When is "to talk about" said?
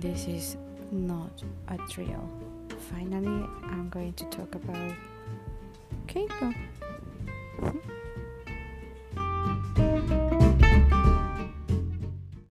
4.14-4.92